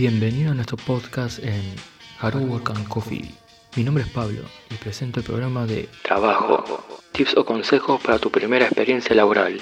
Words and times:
Bienvenido 0.00 0.52
a 0.52 0.54
nuestro 0.54 0.78
podcast 0.78 1.40
en 1.40 1.60
Hard 2.20 2.36
Work 2.48 2.70
and 2.70 2.88
Coffee. 2.88 3.34
Mi 3.76 3.84
nombre 3.84 4.02
es 4.02 4.08
Pablo 4.08 4.40
y 4.70 4.74
presento 4.76 5.20
el 5.20 5.26
programa 5.26 5.66
de 5.66 5.90
Trabajo, 6.02 6.64
tips 7.12 7.36
o 7.36 7.44
consejos 7.44 8.00
para 8.00 8.18
tu 8.18 8.30
primera 8.30 8.64
experiencia 8.64 9.14
laboral. 9.14 9.60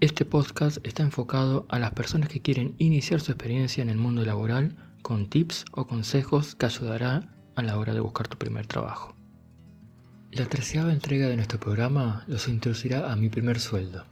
Este 0.00 0.26
podcast 0.26 0.76
está 0.86 1.04
enfocado 1.04 1.64
a 1.70 1.78
las 1.78 1.92
personas 1.92 2.28
que 2.28 2.42
quieren 2.42 2.74
iniciar 2.76 3.22
su 3.22 3.32
experiencia 3.32 3.80
en 3.80 3.88
el 3.88 3.96
mundo 3.96 4.26
laboral 4.26 4.76
con 5.00 5.30
tips 5.30 5.64
o 5.72 5.86
consejos 5.86 6.54
que 6.54 6.66
ayudará 6.66 7.34
a 7.56 7.62
la 7.62 7.78
hora 7.78 7.94
de 7.94 8.00
buscar 8.00 8.28
tu 8.28 8.36
primer 8.36 8.66
trabajo. 8.66 9.16
La 10.32 10.44
treceava 10.44 10.92
entrega 10.92 11.28
de 11.28 11.36
nuestro 11.36 11.58
programa 11.58 12.24
los 12.26 12.46
introducirá 12.46 13.10
a 13.10 13.16
mi 13.16 13.30
primer 13.30 13.58
sueldo. 13.58 14.11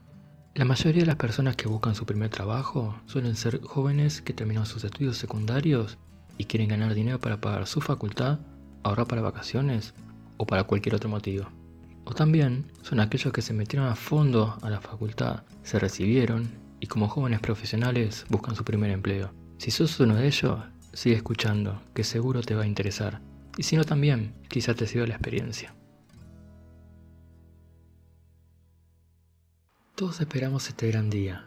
La 0.52 0.64
mayoría 0.64 1.02
de 1.02 1.06
las 1.06 1.16
personas 1.16 1.54
que 1.54 1.68
buscan 1.68 1.94
su 1.94 2.04
primer 2.04 2.28
trabajo 2.28 3.00
suelen 3.06 3.36
ser 3.36 3.60
jóvenes 3.62 4.20
que 4.20 4.32
terminan 4.32 4.66
sus 4.66 4.82
estudios 4.82 5.16
secundarios 5.16 5.96
y 6.38 6.46
quieren 6.46 6.68
ganar 6.68 6.92
dinero 6.94 7.20
para 7.20 7.40
pagar 7.40 7.68
su 7.68 7.80
facultad, 7.80 8.40
ahorrar 8.82 9.06
para 9.06 9.22
vacaciones 9.22 9.94
o 10.38 10.46
para 10.46 10.64
cualquier 10.64 10.96
otro 10.96 11.08
motivo. 11.08 11.46
O 12.04 12.14
también 12.14 12.66
son 12.82 12.98
aquellos 12.98 13.32
que 13.32 13.42
se 13.42 13.54
metieron 13.54 13.86
a 13.86 13.94
fondo 13.94 14.58
a 14.62 14.70
la 14.70 14.80
facultad, 14.80 15.44
se 15.62 15.78
recibieron 15.78 16.50
y 16.80 16.88
como 16.88 17.06
jóvenes 17.06 17.38
profesionales 17.38 18.26
buscan 18.28 18.56
su 18.56 18.64
primer 18.64 18.90
empleo. 18.90 19.32
Si 19.58 19.70
sos 19.70 20.00
uno 20.00 20.16
de 20.16 20.26
ellos, 20.26 20.58
sigue 20.92 21.14
escuchando, 21.14 21.80
que 21.94 22.02
seguro 22.02 22.42
te 22.42 22.56
va 22.56 22.64
a 22.64 22.66
interesar. 22.66 23.20
Y 23.56 23.62
si 23.62 23.76
no 23.76 23.84
también, 23.84 24.34
quizá 24.48 24.74
te 24.74 24.88
sirva 24.88 25.06
la 25.06 25.14
experiencia. 25.14 25.74
Todos 30.00 30.22
esperamos 30.22 30.66
este 30.66 30.88
gran 30.88 31.10
día, 31.10 31.44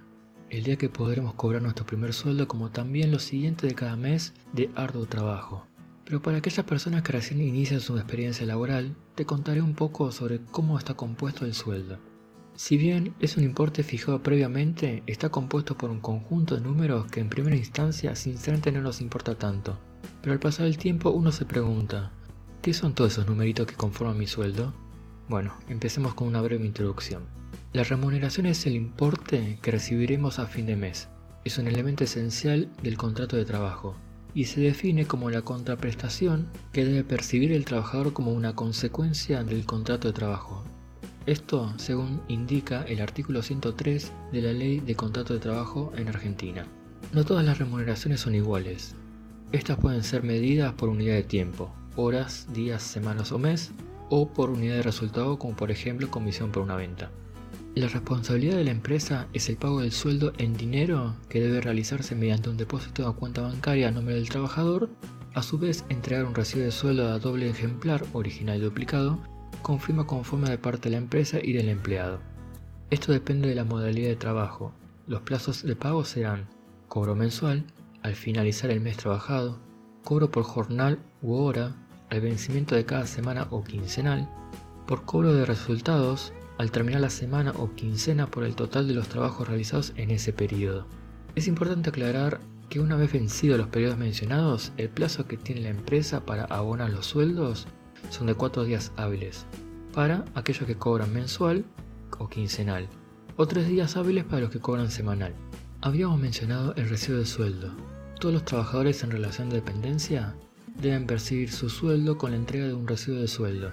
el 0.51 0.63
día 0.63 0.75
que 0.75 0.87
podremos 0.87 1.33
cobrar 1.33 1.63
nuestro 1.63 1.87
primer 1.87 2.13
sueldo 2.13 2.47
como 2.47 2.69
también 2.69 3.11
lo 3.11 3.17
siguiente 3.17 3.65
de 3.65 3.73
cada 3.73 3.95
mes 3.95 4.35
de 4.53 4.69
arduo 4.75 5.07
trabajo. 5.07 5.65
Pero 6.05 6.21
para 6.21 6.37
aquellas 6.37 6.63
personas 6.63 7.01
que 7.01 7.13
recién 7.13 7.41
inician 7.41 7.79
su 7.79 7.97
experiencia 7.97 8.45
laboral, 8.45 8.95
te 9.15 9.25
contaré 9.25 9.59
un 9.59 9.73
poco 9.73 10.11
sobre 10.11 10.39
cómo 10.51 10.77
está 10.77 10.93
compuesto 10.93 11.45
el 11.45 11.55
sueldo. 11.55 11.97
Si 12.53 12.77
bien 12.77 13.15
es 13.19 13.37
un 13.37 13.43
importe 13.43 13.81
fijado 13.81 14.21
previamente, 14.21 15.01
está 15.07 15.29
compuesto 15.29 15.75
por 15.75 15.89
un 15.89 15.99
conjunto 15.99 16.53
de 16.53 16.61
números 16.61 17.07
que 17.09 17.21
en 17.21 17.29
primera 17.29 17.55
instancia 17.55 18.15
sinceramente 18.15 18.71
no 18.71 18.81
nos 18.81 19.01
importa 19.01 19.33
tanto. 19.33 19.79
Pero 20.21 20.31
al 20.31 20.39
pasar 20.39 20.67
el 20.67 20.77
tiempo 20.77 21.09
uno 21.09 21.31
se 21.31 21.45
pregunta, 21.45 22.11
¿qué 22.61 22.75
son 22.75 22.93
todos 22.93 23.13
esos 23.13 23.25
numeritos 23.25 23.65
que 23.65 23.73
conforman 23.73 24.19
mi 24.19 24.27
sueldo? 24.27 24.75
Bueno, 25.27 25.55
empecemos 25.69 26.13
con 26.13 26.27
una 26.27 26.41
breve 26.41 26.67
introducción. 26.67 27.23
La 27.73 27.83
remuneración 27.83 28.45
es 28.45 28.67
el 28.67 28.75
importe 28.75 29.57
que 29.63 29.71
recibiremos 29.71 30.37
a 30.37 30.45
fin 30.45 30.67
de 30.67 30.75
mes. 30.75 31.09
Es 31.43 31.57
un 31.57 31.67
elemento 31.67 32.03
esencial 32.03 32.69
del 32.83 32.97
contrato 32.97 33.35
de 33.35 33.45
trabajo 33.45 33.95
y 34.35 34.45
se 34.45 34.61
define 34.61 35.07
como 35.07 35.31
la 35.31 35.41
contraprestación 35.41 36.47
que 36.71 36.85
debe 36.85 37.03
percibir 37.03 37.51
el 37.51 37.65
trabajador 37.65 38.13
como 38.13 38.31
una 38.31 38.53
consecuencia 38.55 39.43
del 39.43 39.65
contrato 39.65 40.07
de 40.07 40.13
trabajo. 40.13 40.63
Esto 41.25 41.73
según 41.77 42.21
indica 42.27 42.83
el 42.83 43.01
artículo 43.01 43.41
103 43.41 44.11
de 44.31 44.41
la 44.43 44.53
Ley 44.53 44.79
de 44.79 44.93
Contrato 44.93 45.33
de 45.33 45.39
Trabajo 45.39 45.91
en 45.97 46.09
Argentina. 46.09 46.67
No 47.11 47.25
todas 47.25 47.43
las 47.43 47.57
remuneraciones 47.57 48.19
son 48.19 48.35
iguales. 48.35 48.93
Estas 49.51 49.79
pueden 49.79 50.03
ser 50.03 50.21
medidas 50.21 50.73
por 50.73 50.89
unidad 50.89 51.15
de 51.15 51.23
tiempo, 51.23 51.73
horas, 51.95 52.45
días, 52.53 52.83
semanas 52.83 53.31
o 53.31 53.39
mes, 53.39 53.71
o 54.11 54.31
por 54.31 54.51
unidad 54.51 54.75
de 54.75 54.83
resultado 54.83 55.39
como 55.39 55.55
por 55.55 55.71
ejemplo 55.71 56.11
comisión 56.11 56.51
por 56.51 56.61
una 56.61 56.75
venta. 56.75 57.09
La 57.75 57.87
responsabilidad 57.87 58.57
de 58.57 58.65
la 58.65 58.71
empresa 58.71 59.27
es 59.33 59.49
el 59.49 59.57
pago 59.57 59.81
del 59.81 59.91
sueldo 59.91 60.31
en 60.37 60.53
dinero 60.53 61.15
que 61.27 61.41
debe 61.41 61.59
realizarse 61.59 62.13
mediante 62.13 62.51
un 62.51 62.57
depósito 62.57 63.07
a 63.07 63.15
cuenta 63.15 63.41
bancaria 63.41 63.87
a 63.87 63.91
nombre 63.91 64.13
del 64.13 64.29
trabajador, 64.29 64.91
a 65.33 65.41
su 65.41 65.57
vez 65.57 65.83
entregar 65.89 66.25
un 66.25 66.35
recibo 66.35 66.63
de 66.63 66.71
sueldo 66.71 67.11
a 67.11 67.17
doble 67.17 67.49
ejemplar, 67.49 68.05
original 68.13 68.59
y 68.59 68.61
duplicado, 68.61 69.17
con 69.63 69.79
firma 69.79 70.05
conforme 70.05 70.51
de 70.51 70.59
parte 70.59 70.83
de 70.83 70.91
la 70.91 71.01
empresa 71.01 71.39
y 71.41 71.53
del 71.53 71.67
empleado. 71.67 72.19
Esto 72.91 73.11
depende 73.11 73.49
de 73.49 73.55
la 73.55 73.63
modalidad 73.63 74.09
de 74.09 74.17
trabajo. 74.17 74.71
Los 75.07 75.21
plazos 75.21 75.63
de 75.63 75.75
pago 75.75 76.05
serán 76.05 76.47
cobro 76.87 77.15
mensual, 77.15 77.65
al 78.03 78.13
finalizar 78.13 78.69
el 78.69 78.81
mes 78.81 78.97
trabajado, 78.97 79.57
cobro 80.03 80.29
por 80.29 80.43
jornal 80.43 80.99
u 81.23 81.33
hora, 81.33 81.75
al 82.11 82.21
vencimiento 82.21 82.75
de 82.75 82.85
cada 82.85 83.07
semana 83.07 83.47
o 83.49 83.63
quincenal, 83.63 84.29
por 84.85 85.05
cobro 85.05 85.33
de 85.33 85.45
resultados, 85.47 86.33
al 86.57 86.71
terminar 86.71 87.01
la 87.01 87.09
semana 87.09 87.51
o 87.57 87.73
quincena 87.73 88.27
por 88.27 88.43
el 88.43 88.55
total 88.55 88.87
de 88.87 88.93
los 88.93 89.07
trabajos 89.07 89.47
realizados 89.47 89.93
en 89.95 90.11
ese 90.11 90.33
periodo. 90.33 90.87
Es 91.35 91.47
importante 91.47 91.89
aclarar 91.89 92.39
que 92.69 92.79
una 92.79 92.95
vez 92.95 93.11
vencidos 93.11 93.57
los 93.57 93.67
periodos 93.67 93.97
mencionados, 93.97 94.71
el 94.77 94.89
plazo 94.89 95.27
que 95.27 95.37
tiene 95.37 95.61
la 95.61 95.69
empresa 95.69 96.25
para 96.25 96.45
abonar 96.45 96.89
los 96.91 97.05
sueldos 97.05 97.67
son 98.09 98.27
de 98.27 98.35
4 98.35 98.63
días 98.63 98.91
hábiles, 98.97 99.45
para 99.93 100.25
aquellos 100.35 100.65
que 100.65 100.77
cobran 100.77 101.13
mensual 101.13 101.65
o 102.19 102.29
quincenal, 102.29 102.87
o 103.35 103.47
3 103.47 103.67
días 103.67 103.95
hábiles 103.97 104.23
para 104.23 104.41
los 104.41 104.49
que 104.51 104.59
cobran 104.59 104.91
semanal. 104.91 105.33
Habíamos 105.81 106.19
mencionado 106.19 106.73
el 106.75 106.89
recibo 106.89 107.17
de 107.17 107.25
sueldo. 107.25 107.71
Todos 108.19 108.33
los 108.33 108.45
trabajadores 108.45 109.03
en 109.03 109.11
relación 109.11 109.49
de 109.49 109.57
dependencia 109.57 110.35
deben 110.79 111.05
percibir 111.05 111.51
su 111.51 111.69
sueldo 111.69 112.17
con 112.17 112.31
la 112.31 112.37
entrega 112.37 112.67
de 112.67 112.73
un 112.73 112.87
recibo 112.87 113.17
de 113.17 113.27
sueldo, 113.27 113.71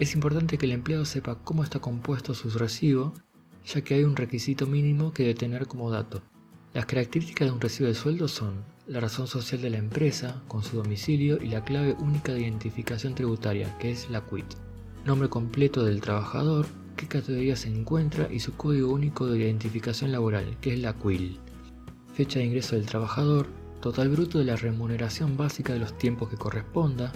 es 0.00 0.14
importante 0.14 0.56
que 0.56 0.64
el 0.64 0.72
empleado 0.72 1.04
sepa 1.04 1.36
cómo 1.44 1.62
está 1.62 1.78
compuesto 1.78 2.32
su 2.32 2.48
recibo, 2.58 3.12
ya 3.66 3.82
que 3.82 3.94
hay 3.94 4.04
un 4.04 4.16
requisito 4.16 4.66
mínimo 4.66 5.12
que 5.12 5.24
debe 5.24 5.34
tener 5.34 5.66
como 5.66 5.90
dato. 5.90 6.22
Las 6.72 6.86
características 6.86 7.48
de 7.48 7.52
un 7.52 7.60
recibo 7.60 7.86
de 7.86 7.94
sueldo 7.94 8.26
son 8.26 8.64
la 8.86 9.00
razón 9.00 9.26
social 9.26 9.60
de 9.60 9.68
la 9.68 9.76
empresa, 9.76 10.42
con 10.48 10.62
su 10.62 10.78
domicilio 10.78 11.38
y 11.42 11.48
la 11.48 11.64
clave 11.64 11.94
única 12.00 12.32
de 12.32 12.40
identificación 12.40 13.14
tributaria, 13.14 13.76
que 13.76 13.90
es 13.90 14.08
la 14.08 14.22
QUIT. 14.22 14.46
Nombre 15.04 15.28
completo 15.28 15.84
del 15.84 16.00
trabajador, 16.00 16.66
qué 16.96 17.06
categoría 17.06 17.54
se 17.54 17.68
encuentra 17.68 18.32
y 18.32 18.40
su 18.40 18.54
código 18.56 18.90
único 18.90 19.26
de 19.26 19.40
identificación 19.40 20.12
laboral, 20.12 20.56
que 20.62 20.72
es 20.72 20.80
la 20.80 20.94
QUIL. 20.94 21.38
Fecha 22.14 22.38
de 22.38 22.46
ingreso 22.46 22.74
del 22.74 22.86
trabajador, 22.86 23.48
total 23.82 24.08
bruto 24.08 24.38
de 24.38 24.46
la 24.46 24.56
remuneración 24.56 25.36
básica 25.36 25.74
de 25.74 25.80
los 25.80 25.98
tiempos 25.98 26.30
que 26.30 26.36
corresponda, 26.36 27.12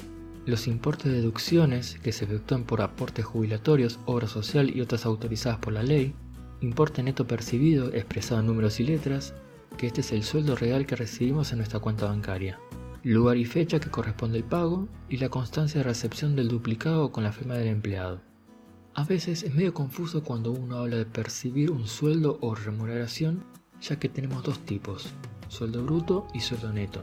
los 0.47 0.67
importes 0.67 1.11
de 1.11 1.19
deducciones 1.19 1.99
que 2.03 2.13
se 2.13 2.25
efectúan 2.25 2.65
por 2.65 2.83
aportes 2.83 3.25
jubilatorios, 3.25 3.99
obra 4.05 4.29
social 4.29 4.75
y 4.75 4.81
otras 4.81 5.07
autorizadas 5.07 5.59
por 5.59 5.73
la 5.73 5.83
ley, 5.83 6.15
importe 6.61 7.03
neto 7.03 7.27
percibido 7.27 7.93
expresado 7.93 8.41
en 8.41 8.47
números 8.47 8.81
y 8.81 8.85
letras, 8.85 9.35
que 9.77 9.87
este 9.87 10.03
es 10.03 10.13
el 10.13 10.23
sueldo 10.23 10.57
real 10.57 10.87
que 10.87 10.97
recibimos 10.97 11.53
en 11.53 11.59
nuestra 11.59 11.81
cuenta 11.81 12.07
bancaria, 12.07 12.59
lugar 13.03 13.37
y 13.37 13.45
fecha 13.45 13.81
que 13.81 13.91
corresponde 13.91 14.39
el 14.39 14.45
pago 14.45 14.89
y 15.09 15.17
la 15.17 15.29
constancia 15.29 15.79
de 15.79 15.85
recepción 15.85 16.37
del 16.37 16.49
duplicado 16.49 17.11
con 17.11 17.25
la 17.25 17.33
firma 17.33 17.55
del 17.55 17.69
empleado. 17.69 18.21
A 18.95 19.05
veces 19.05 19.43
es 19.43 19.55
medio 19.55 19.75
confuso 19.75 20.23
cuando 20.23 20.53
uno 20.53 20.79
habla 20.79 20.97
de 20.97 21.07
percibir 21.07 21.71
un 21.71 21.87
sueldo 21.89 22.39
o 22.41 22.55
remuneración, 22.55 23.45
ya 23.81 23.99
que 23.99 24.09
tenemos 24.09 24.45
dos 24.45 24.61
tipos, 24.61 25.13
sueldo 25.49 25.83
bruto 25.83 26.29
y 26.33 26.41
sueldo 26.41 26.73
neto. 26.73 27.03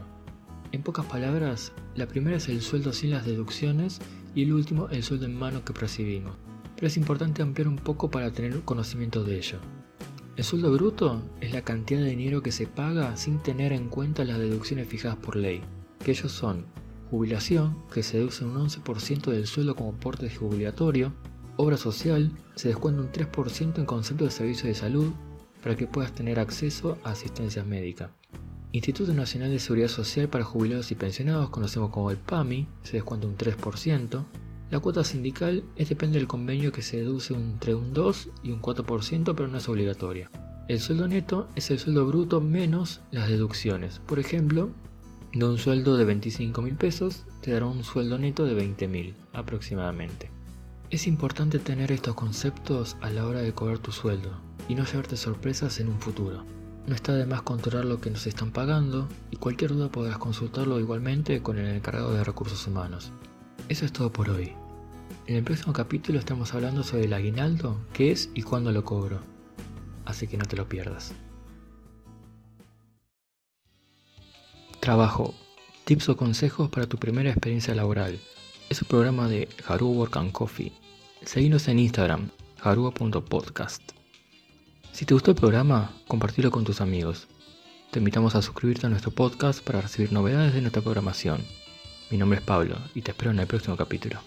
En 0.72 0.82
pocas 0.82 1.04
palabras, 1.04 1.72
la 1.94 2.08
primera 2.08 2.38
es 2.38 2.48
el 2.48 2.62
sueldo 2.62 2.94
sin 2.94 3.10
las 3.10 3.26
deducciones 3.26 4.00
y 4.34 4.42
el 4.42 4.54
último 4.54 4.88
el 4.88 5.02
sueldo 5.02 5.26
en 5.26 5.38
mano 5.38 5.64
que 5.66 5.74
percibimos. 5.74 6.32
Pero 6.74 6.86
es 6.86 6.96
importante 6.96 7.42
ampliar 7.42 7.68
un 7.68 7.76
poco 7.76 8.10
para 8.10 8.32
tener 8.32 8.58
conocimiento 8.62 9.22
de 9.22 9.36
ello. 9.36 9.58
El 10.34 10.44
sueldo 10.44 10.72
bruto 10.72 11.22
es 11.42 11.52
la 11.52 11.60
cantidad 11.60 12.00
de 12.00 12.08
dinero 12.08 12.42
que 12.42 12.52
se 12.52 12.66
paga 12.66 13.18
sin 13.18 13.38
tener 13.40 13.74
en 13.74 13.90
cuenta 13.90 14.24
las 14.24 14.38
deducciones 14.38 14.88
fijadas 14.88 15.18
por 15.18 15.36
ley, 15.36 15.60
que 16.02 16.12
ellos 16.12 16.32
son 16.32 16.64
jubilación, 17.10 17.76
que 17.92 18.02
se 18.02 18.16
deduce 18.16 18.42
un 18.42 18.54
11% 18.54 19.30
del 19.30 19.46
sueldo 19.46 19.76
como 19.76 19.90
aporte 19.90 20.34
jubilatorio, 20.34 21.12
obra 21.58 21.76
social, 21.76 22.32
se 22.54 22.68
descuenta 22.68 23.02
un 23.02 23.12
3% 23.12 23.76
en 23.76 23.84
concepto 23.84 24.24
de 24.24 24.30
servicio 24.30 24.68
de 24.68 24.74
salud 24.74 25.12
para 25.62 25.76
que 25.76 25.86
puedas 25.86 26.14
tener 26.14 26.40
acceso 26.40 26.96
a 27.04 27.10
asistencia 27.10 27.62
médica. 27.62 28.10
Instituto 28.74 29.12
Nacional 29.12 29.50
de 29.50 29.58
Seguridad 29.58 29.88
Social 29.88 30.28
para 30.28 30.44
Jubilados 30.44 30.90
y 30.90 30.94
Pensionados, 30.94 31.50
conocemos 31.50 31.90
como 31.90 32.10
el 32.10 32.16
PAMI, 32.16 32.66
se 32.82 32.94
descuenta 32.94 33.26
un 33.26 33.36
3%. 33.36 34.24
La 34.70 34.80
cuota 34.80 35.04
sindical 35.04 35.62
es 35.76 35.90
depende 35.90 36.18
del 36.18 36.26
convenio 36.26 36.72
que 36.72 36.80
se 36.80 36.96
deduce 36.96 37.34
entre 37.34 37.74
un 37.74 37.92
2 37.92 38.30
y 38.42 38.50
un 38.50 38.62
4%, 38.62 39.34
pero 39.36 39.48
no 39.48 39.58
es 39.58 39.68
obligatoria. 39.68 40.30
El 40.68 40.80
sueldo 40.80 41.06
neto 41.06 41.48
es 41.54 41.70
el 41.70 41.78
sueldo 41.78 42.06
bruto 42.06 42.40
menos 42.40 43.02
las 43.10 43.28
deducciones. 43.28 43.98
Por 44.06 44.18
ejemplo, 44.18 44.70
de 45.34 45.44
un 45.44 45.58
sueldo 45.58 45.98
de 45.98 46.06
25 46.06 46.62
mil 46.62 46.74
pesos, 46.74 47.26
te 47.42 47.50
dará 47.50 47.66
un 47.66 47.84
sueldo 47.84 48.16
neto 48.16 48.46
de 48.46 48.54
20 48.54 48.88
mil 48.88 49.14
aproximadamente. 49.34 50.30
Es 50.88 51.06
importante 51.06 51.58
tener 51.58 51.92
estos 51.92 52.14
conceptos 52.14 52.96
a 53.02 53.10
la 53.10 53.26
hora 53.26 53.40
de 53.42 53.52
cobrar 53.52 53.80
tu 53.80 53.92
sueldo 53.92 54.30
y 54.66 54.74
no 54.76 54.86
llevarte 54.86 55.18
sorpresas 55.18 55.78
en 55.78 55.88
un 55.88 56.00
futuro. 56.00 56.46
No 56.86 56.96
está 56.96 57.12
de 57.12 57.26
más 57.26 57.42
controlar 57.42 57.84
lo 57.84 58.00
que 58.00 58.10
nos 58.10 58.26
están 58.26 58.50
pagando 58.50 59.08
y 59.30 59.36
cualquier 59.36 59.72
duda 59.72 59.88
podrás 59.88 60.18
consultarlo 60.18 60.80
igualmente 60.80 61.40
con 61.40 61.58
el 61.58 61.68
encargado 61.68 62.12
de 62.12 62.24
recursos 62.24 62.66
humanos. 62.66 63.12
Eso 63.68 63.84
es 63.84 63.92
todo 63.92 64.12
por 64.12 64.30
hoy. 64.30 64.52
En 65.26 65.36
el 65.36 65.44
próximo 65.44 65.72
capítulo 65.72 66.18
estamos 66.18 66.52
hablando 66.54 66.82
sobre 66.82 67.04
el 67.04 67.12
aguinaldo, 67.12 67.78
qué 67.92 68.10
es 68.10 68.30
y 68.34 68.42
cuándo 68.42 68.72
lo 68.72 68.84
cobro. 68.84 69.20
Así 70.04 70.26
que 70.26 70.36
no 70.36 70.44
te 70.44 70.56
lo 70.56 70.68
pierdas. 70.68 71.14
Trabajo. 74.80 75.34
Tips 75.84 76.08
o 76.08 76.16
consejos 76.16 76.68
para 76.68 76.86
tu 76.86 76.96
primera 76.96 77.30
experiencia 77.30 77.74
laboral. 77.74 78.18
Es 78.68 78.82
un 78.82 78.88
programa 78.88 79.28
de 79.28 79.48
Haru 79.66 79.88
Work 79.92 80.16
and 80.16 80.32
Coffee. 80.32 80.72
Seguinos 81.24 81.68
en 81.68 81.78
Instagram, 81.78 82.30
haruba.podcast. 82.60 84.01
Si 84.92 85.06
te 85.06 85.14
gustó 85.14 85.30
el 85.30 85.38
programa, 85.38 85.90
compartilo 86.06 86.50
con 86.50 86.64
tus 86.64 86.82
amigos. 86.82 87.26
Te 87.90 87.98
invitamos 87.98 88.34
a 88.34 88.42
suscribirte 88.42 88.86
a 88.86 88.90
nuestro 88.90 89.10
podcast 89.10 89.64
para 89.64 89.80
recibir 89.80 90.12
novedades 90.12 90.52
de 90.52 90.60
nuestra 90.60 90.82
programación. 90.82 91.42
Mi 92.10 92.18
nombre 92.18 92.38
es 92.38 92.44
Pablo 92.44 92.76
y 92.94 93.00
te 93.00 93.12
espero 93.12 93.30
en 93.30 93.40
el 93.40 93.46
próximo 93.46 93.74
capítulo. 93.74 94.20